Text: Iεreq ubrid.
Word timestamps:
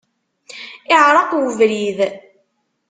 Iεreq 0.93 1.31
ubrid. 1.41 1.99